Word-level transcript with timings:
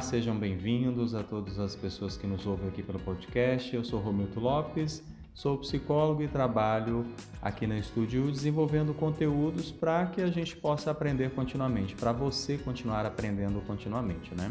sejam 0.00 0.34
bem-vindos 0.34 1.14
a 1.14 1.22
todas 1.22 1.58
as 1.58 1.76
pessoas 1.76 2.16
que 2.16 2.26
nos 2.26 2.46
ouvem 2.46 2.66
aqui 2.68 2.82
pelo 2.82 2.98
podcast. 2.98 3.76
Eu 3.76 3.84
sou 3.84 4.00
Romildo 4.00 4.40
Lopes, 4.40 5.04
sou 5.34 5.58
psicólogo 5.58 6.22
e 6.22 6.28
trabalho 6.28 7.04
aqui 7.42 7.66
na 7.66 7.78
Estúdio 7.78 8.32
desenvolvendo 8.32 8.94
conteúdos 8.94 9.70
para 9.70 10.06
que 10.06 10.22
a 10.22 10.28
gente 10.28 10.56
possa 10.56 10.90
aprender 10.90 11.30
continuamente, 11.32 11.94
para 11.94 12.10
você 12.10 12.56
continuar 12.56 13.04
aprendendo 13.04 13.60
continuamente, 13.66 14.34
né? 14.34 14.50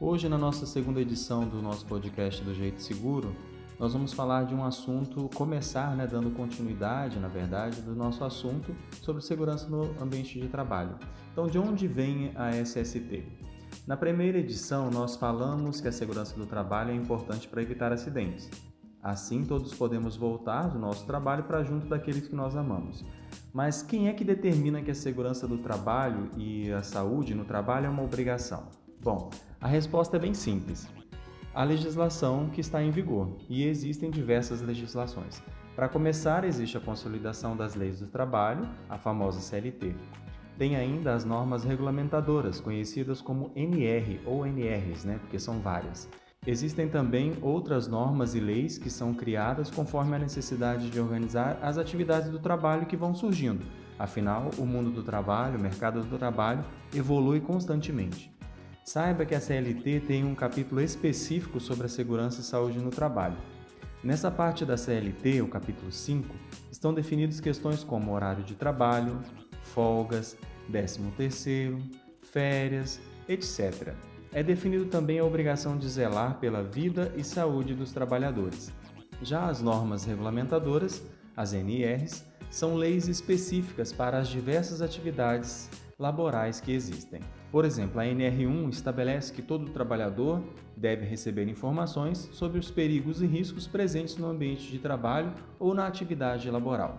Hoje, 0.00 0.28
na 0.28 0.38
nossa 0.38 0.64
segunda 0.66 1.00
edição 1.00 1.48
do 1.48 1.60
nosso 1.60 1.84
podcast 1.84 2.40
do 2.44 2.54
Jeito 2.54 2.80
Seguro, 2.80 3.34
nós 3.76 3.92
vamos 3.92 4.12
falar 4.12 4.44
de 4.44 4.54
um 4.54 4.64
assunto, 4.64 5.28
começar 5.34 5.96
né, 5.96 6.06
dando 6.06 6.30
continuidade, 6.30 7.18
na 7.18 7.28
verdade, 7.28 7.82
do 7.82 7.96
nosso 7.96 8.22
assunto 8.22 8.72
sobre 9.02 9.20
segurança 9.20 9.68
no 9.68 10.00
ambiente 10.00 10.38
de 10.38 10.46
trabalho. 10.46 10.96
Então, 11.32 11.48
de 11.48 11.58
onde 11.58 11.88
vem 11.88 12.30
a 12.36 12.50
SST? 12.50 13.49
Na 13.90 13.96
primeira 13.96 14.38
edição, 14.38 14.88
nós 14.88 15.16
falamos 15.16 15.80
que 15.80 15.88
a 15.88 15.90
segurança 15.90 16.36
do 16.36 16.46
trabalho 16.46 16.92
é 16.92 16.94
importante 16.94 17.48
para 17.48 17.60
evitar 17.60 17.92
acidentes. 17.92 18.48
Assim, 19.02 19.44
todos 19.44 19.74
podemos 19.74 20.16
voltar 20.16 20.68
do 20.68 20.78
nosso 20.78 21.04
trabalho 21.04 21.42
para 21.42 21.64
junto 21.64 21.88
daqueles 21.88 22.28
que 22.28 22.34
nós 22.36 22.54
amamos. 22.54 23.04
Mas 23.52 23.82
quem 23.82 24.06
é 24.06 24.12
que 24.12 24.22
determina 24.22 24.80
que 24.80 24.92
a 24.92 24.94
segurança 24.94 25.48
do 25.48 25.58
trabalho 25.58 26.30
e 26.36 26.70
a 26.70 26.84
saúde 26.84 27.34
no 27.34 27.44
trabalho 27.44 27.86
é 27.86 27.88
uma 27.88 28.04
obrigação? 28.04 28.68
Bom, 29.02 29.28
a 29.60 29.66
resposta 29.66 30.18
é 30.18 30.20
bem 30.20 30.34
simples 30.34 30.88
a 31.52 31.64
legislação 31.64 32.48
que 32.48 32.60
está 32.60 32.80
em 32.80 32.92
vigor, 32.92 33.36
e 33.48 33.64
existem 33.64 34.08
diversas 34.08 34.62
legislações. 34.62 35.42
Para 35.74 35.88
começar, 35.88 36.44
existe 36.44 36.76
a 36.76 36.80
consolidação 36.80 37.56
das 37.56 37.74
leis 37.74 37.98
do 37.98 38.06
trabalho, 38.06 38.68
a 38.88 38.96
famosa 38.96 39.40
CLT. 39.40 39.96
Tem 40.60 40.76
ainda 40.76 41.14
as 41.14 41.24
normas 41.24 41.64
regulamentadoras, 41.64 42.60
conhecidas 42.60 43.22
como 43.22 43.50
NR 43.56 44.20
ou 44.26 44.44
NRs, 44.44 45.06
né, 45.06 45.18
porque 45.18 45.38
são 45.38 45.58
várias. 45.58 46.06
Existem 46.46 46.86
também 46.86 47.32
outras 47.40 47.88
normas 47.88 48.34
e 48.34 48.40
leis 48.40 48.76
que 48.76 48.90
são 48.90 49.14
criadas 49.14 49.70
conforme 49.70 50.16
a 50.16 50.18
necessidade 50.18 50.90
de 50.90 51.00
organizar 51.00 51.58
as 51.62 51.78
atividades 51.78 52.30
do 52.30 52.38
trabalho 52.38 52.84
que 52.84 52.94
vão 52.94 53.14
surgindo. 53.14 53.64
Afinal, 53.98 54.50
o 54.58 54.66
mundo 54.66 54.90
do 54.90 55.02
trabalho, 55.02 55.58
o 55.58 55.62
mercado 55.62 56.02
do 56.02 56.18
trabalho, 56.18 56.62
evolui 56.94 57.40
constantemente. 57.40 58.30
Saiba 58.84 59.24
que 59.24 59.34
a 59.34 59.40
CLT 59.40 60.00
tem 60.00 60.26
um 60.26 60.34
capítulo 60.34 60.82
específico 60.82 61.58
sobre 61.58 61.86
a 61.86 61.88
segurança 61.88 62.42
e 62.42 62.44
saúde 62.44 62.78
no 62.80 62.90
trabalho. 62.90 63.38
Nessa 64.04 64.30
parte 64.30 64.66
da 64.66 64.76
CLT, 64.76 65.40
o 65.40 65.48
capítulo 65.48 65.90
5, 65.90 66.34
estão 66.70 66.92
definidas 66.92 67.40
questões 67.40 67.82
como 67.82 68.12
horário 68.12 68.44
de 68.44 68.54
trabalho, 68.54 69.22
folgas, 69.74 70.36
13º, 70.70 71.80
férias, 72.20 73.00
etc. 73.28 73.94
É 74.32 74.42
definido 74.42 74.86
também 74.86 75.18
a 75.18 75.24
obrigação 75.24 75.76
de 75.76 75.88
zelar 75.88 76.38
pela 76.38 76.62
vida 76.62 77.12
e 77.16 77.24
saúde 77.24 77.74
dos 77.74 77.92
trabalhadores. 77.92 78.72
Já 79.22 79.48
as 79.48 79.60
normas 79.60 80.04
regulamentadoras, 80.04 81.02
as 81.36 81.52
NRs, 81.52 82.24
são 82.50 82.74
leis 82.74 83.08
específicas 83.08 83.92
para 83.92 84.18
as 84.18 84.28
diversas 84.28 84.80
atividades 84.80 85.70
laborais 85.98 86.60
que 86.60 86.72
existem. 86.72 87.20
Por 87.52 87.64
exemplo, 87.64 88.00
a 88.00 88.04
NR1 88.04 88.70
estabelece 88.70 89.32
que 89.32 89.42
todo 89.42 89.70
trabalhador 89.70 90.42
deve 90.76 91.04
receber 91.04 91.46
informações 91.46 92.30
sobre 92.32 92.58
os 92.58 92.70
perigos 92.70 93.20
e 93.20 93.26
riscos 93.26 93.66
presentes 93.66 94.16
no 94.16 94.28
ambiente 94.28 94.70
de 94.70 94.78
trabalho 94.78 95.32
ou 95.58 95.74
na 95.74 95.86
atividade 95.86 96.50
laboral. 96.50 96.98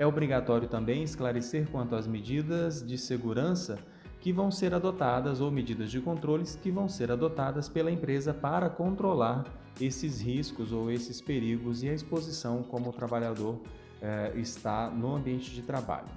É 0.00 0.06
obrigatório 0.06 0.66
também 0.66 1.02
esclarecer 1.02 1.68
quanto 1.68 1.94
às 1.94 2.06
medidas 2.06 2.82
de 2.82 2.96
segurança 2.96 3.78
que 4.18 4.32
vão 4.32 4.50
ser 4.50 4.72
adotadas 4.72 5.42
ou 5.42 5.50
medidas 5.50 5.90
de 5.90 6.00
controles 6.00 6.56
que 6.56 6.70
vão 6.70 6.88
ser 6.88 7.12
adotadas 7.12 7.68
pela 7.68 7.90
empresa 7.90 8.32
para 8.32 8.70
controlar 8.70 9.44
esses 9.78 10.18
riscos 10.18 10.72
ou 10.72 10.90
esses 10.90 11.20
perigos 11.20 11.82
e 11.82 11.90
a 11.90 11.92
exposição 11.92 12.62
como 12.62 12.88
o 12.88 12.92
trabalhador 12.94 13.60
eh, 14.00 14.32
está 14.36 14.88
no 14.88 15.16
ambiente 15.16 15.50
de 15.50 15.60
trabalho. 15.60 16.08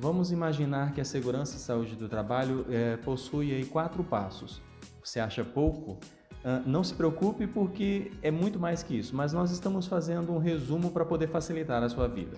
Vamos 0.00 0.32
imaginar 0.32 0.92
que 0.92 1.00
a 1.00 1.04
segurança 1.04 1.56
e 1.58 1.60
saúde 1.60 1.94
do 1.94 2.08
trabalho 2.08 2.66
é, 2.68 2.96
possui 2.96 3.54
aí 3.54 3.64
quatro 3.64 4.02
passos. 4.02 4.60
Você 5.00 5.20
acha 5.20 5.44
pouco? 5.44 5.92
Uh, 5.92 6.68
não 6.68 6.82
se 6.82 6.92
preocupe 6.92 7.46
porque 7.46 8.10
é 8.20 8.32
muito 8.32 8.58
mais 8.58 8.82
que 8.82 8.98
isso, 8.98 9.14
mas 9.14 9.32
nós 9.32 9.52
estamos 9.52 9.86
fazendo 9.86 10.32
um 10.32 10.38
resumo 10.38 10.90
para 10.90 11.04
poder 11.04 11.28
facilitar 11.28 11.84
a 11.84 11.88
sua 11.88 12.08
vida. 12.08 12.36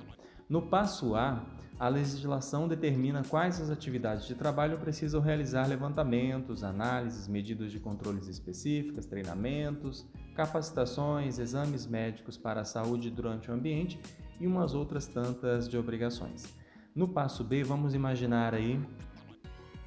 No 0.48 0.62
passo 0.62 1.14
A, 1.14 1.44
a 1.78 1.88
legislação 1.88 2.66
determina 2.66 3.22
quais 3.22 3.60
as 3.60 3.68
atividades 3.68 4.26
de 4.26 4.34
trabalho 4.34 4.78
precisam 4.78 5.20
realizar 5.20 5.66
levantamentos, 5.66 6.64
análises, 6.64 7.28
medidas 7.28 7.70
de 7.70 7.78
controles 7.78 8.26
específicas, 8.28 9.04
treinamentos, 9.04 10.06
capacitações, 10.34 11.38
exames 11.38 11.86
médicos 11.86 12.38
para 12.38 12.62
a 12.62 12.64
saúde 12.64 13.10
durante 13.10 13.50
o 13.50 13.54
ambiente 13.54 14.00
e 14.40 14.46
umas 14.46 14.74
outras 14.74 15.06
tantas 15.06 15.68
de 15.68 15.76
obrigações. 15.76 16.56
No 16.94 17.06
passo 17.06 17.44
B, 17.44 17.62
vamos 17.62 17.94
imaginar 17.94 18.54
aí 18.54 18.80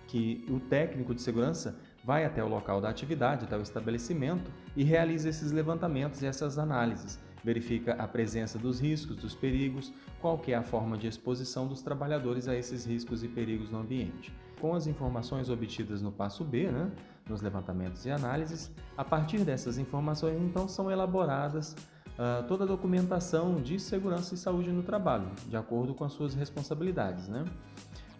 que 0.08 0.46
o 0.48 0.60
técnico 0.60 1.16
de 1.16 1.24
segurança 1.24 1.76
vai 2.06 2.24
até 2.24 2.44
o 2.44 2.48
local 2.48 2.80
da 2.80 2.90
atividade, 2.90 3.46
até 3.46 3.58
o 3.58 3.62
estabelecimento 3.62 4.52
e 4.76 4.84
realiza 4.84 5.28
esses 5.28 5.52
levantamentos 5.52 6.22
e 6.22 6.28
essas 6.28 6.60
análises. 6.60 7.20
Verifica 7.44 7.94
a 7.94 8.07
presença 8.07 8.59
dos 8.59 8.79
riscos, 8.79 9.18
dos 9.18 9.34
perigos, 9.34 9.91
qual 10.19 10.41
é 10.47 10.53
a 10.53 10.62
forma 10.62 10.97
de 10.97 11.07
exposição 11.07 11.68
dos 11.68 11.81
trabalhadores 11.81 12.47
a 12.47 12.56
esses 12.56 12.85
riscos 12.85 13.24
e 13.24 13.28
perigos 13.28 13.72
no 13.72 13.79
ambiente. 13.79 14.34
Com 14.59 14.75
as 14.75 14.85
informações 14.85 15.50
obtidas 15.50 16.02
no 16.02 16.12
passo 16.12 16.44
B, 16.44 16.72
né, 16.72 16.91
nos 17.28 17.41
levantamentos 17.41 18.06
e 18.06 18.12
análises, 18.12 18.72
a 18.96 19.03
partir 19.03 19.40
dessas 19.40 19.78
informações 19.78 20.40
então 20.40 20.68
são 20.68 20.91
elaboradas 20.91 21.75
uh, 22.12 22.47
toda 22.47 22.63
a 22.63 22.68
documentação 22.68 23.62
de 23.62 23.79
segurança 23.79 24.35
e 24.35 24.38
saúde 24.38 24.72
no 24.72 24.84
trabalho, 24.84 25.28
de 25.47 25.58
acordo 25.58 25.96
com 25.96 26.03
as 26.03 26.13
suas 26.13 26.35
responsabilidades, 26.35 27.28
né? 27.28 27.44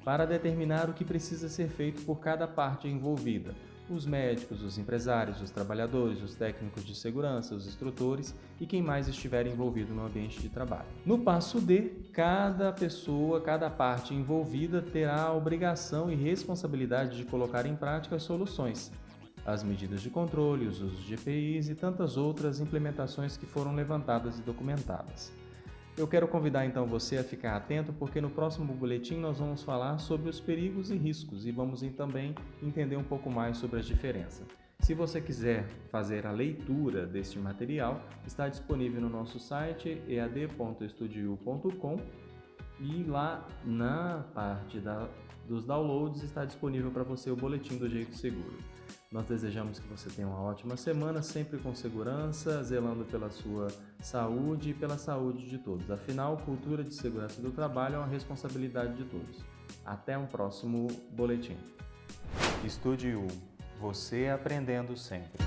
para 0.04 0.26
determinar 0.26 0.90
o 0.90 0.94
que 0.94 1.06
precisa 1.06 1.48
ser 1.48 1.70
feito 1.70 2.04
por 2.04 2.20
cada 2.20 2.48
parte 2.48 2.88
envolvida. 2.88 3.54
Os 3.90 4.06
médicos, 4.06 4.64
os 4.64 4.78
empresários, 4.78 5.42
os 5.42 5.52
trabalhadores, 5.52 6.22
os 6.22 6.36
técnicos 6.36 6.86
de 6.86 6.96
segurança, 6.96 7.54
os 7.54 7.68
instrutores 7.68 8.34
e 8.60 8.66
quem 8.66 8.82
mais 8.82 9.08
estiver 9.08 9.46
envolvido 9.48 9.94
no 9.94 10.06
ambiente 10.06 10.40
de 10.40 10.48
trabalho. 10.48 10.88
No 11.06 11.20
passo 11.20 11.60
D, 11.60 11.92
cada 12.14 12.72
pessoa, 12.72 13.42
cada 13.42 13.70
parte 13.70 14.14
envolvida 14.14 14.82
terá 14.82 15.24
a 15.24 15.34
obrigação 15.34 16.12
e 16.12 16.16
responsabilidade 16.16 17.18
de 17.18 17.26
colocar 17.26 17.66
em 17.66 17.76
prática 17.76 18.16
as 18.16 18.24
soluções, 18.24 18.92
as 19.46 19.64
medidas 19.64 20.02
de 20.02 20.10
controle, 20.10 20.68
os 20.68 20.82
usos 20.82 21.04
de 21.04 21.16
EPIs 21.16 21.68
e 21.68 21.76
tantas 21.76 22.16
outras 22.16 22.62
implementações 22.62 23.36
que 23.36 23.46
foram 23.46 23.76
levantadas 23.76 24.40
e 24.40 24.42
documentadas. 24.42 25.41
Eu 26.02 26.08
quero 26.08 26.28
convidar 26.28 26.66
então 26.66 26.88
você 26.88 27.18
a 27.18 27.24
ficar 27.24 27.56
atento 27.56 27.94
porque 27.94 28.20
no 28.20 28.32
próximo 28.32 28.74
boletim 28.74 29.18
nós 29.18 29.38
vamos 29.38 29.62
falar 29.62 30.00
sobre 30.00 30.32
os 30.32 30.40
perigos 30.40 30.90
e 30.90 30.98
riscos 30.98 31.46
e 31.46 31.52
vamos 31.52 31.82
também 31.96 32.34
entender 32.60 32.96
um 32.96 33.04
pouco 33.04 33.30
mais 33.30 33.58
sobre 33.58 33.78
a 33.82 33.84
diferença. 33.84 34.42
Se 34.80 34.96
você 34.96 35.22
quiser 35.22 35.68
fazer 35.92 36.26
a 36.26 36.32
leitura 36.32 37.06
deste 37.06 37.38
material, 37.38 38.02
está 38.26 38.50
disponível 38.50 39.00
no 39.00 39.10
nosso 39.10 39.40
site 39.40 40.02
ead.estudio.com 40.08 41.98
e 42.80 43.04
lá 43.04 43.48
na 43.64 44.26
parte 44.34 44.80
da, 44.80 45.08
dos 45.48 45.66
downloads 45.66 46.24
está 46.24 46.46
disponível 46.46 46.90
para 46.90 47.04
você 47.04 47.30
o 47.30 47.36
boletim 47.36 47.78
do 47.78 47.88
jeito 47.88 48.16
seguro. 48.16 48.58
Nós 49.12 49.26
desejamos 49.26 49.78
que 49.78 49.88
você 49.90 50.10
tenha 50.10 50.26
uma 50.26 50.40
ótima 50.42 50.78
semana, 50.78 51.22
sempre 51.22 51.60
com 51.60 51.76
segurança, 51.76 52.64
zelando 52.64 53.04
pela 53.04 53.30
sua 53.30 53.68
saúde 54.00 54.70
e 54.70 54.74
pela 54.74 54.98
saúde 54.98 55.50
de 55.50 55.58
todos. 55.58 55.92
Afinal, 55.92 56.38
cultura 56.38 56.82
de 56.82 56.94
segurança 56.94 57.42
do 57.42 57.52
trabalho 57.52 57.96
é 57.96 57.98
uma 57.98 58.08
responsabilidade 58.08 58.96
de 58.96 59.04
todos. 59.04 59.44
Até 59.86 60.18
um 60.18 60.28
próximo 60.28 60.88
boletim. 61.12 61.58
Estúdio 62.64 63.28
você 63.82 64.30
aprendendo 64.30 64.96
sempre. 64.96 65.42